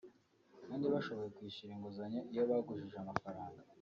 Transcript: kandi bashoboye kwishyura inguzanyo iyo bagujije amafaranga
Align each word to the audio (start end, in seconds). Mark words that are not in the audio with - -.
kandi 0.67 0.85
bashoboye 0.93 1.29
kwishyura 1.35 1.71
inguzanyo 1.75 2.19
iyo 2.31 2.43
bagujije 2.49 2.95
amafaranga 2.99 3.61